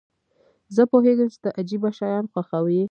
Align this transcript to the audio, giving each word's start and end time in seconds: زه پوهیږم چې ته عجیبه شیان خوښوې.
زه 0.75 0.81
پوهیږم 0.91 1.27
چې 1.33 1.39
ته 1.43 1.49
عجیبه 1.59 1.89
شیان 1.97 2.25
خوښوې. 2.31 2.79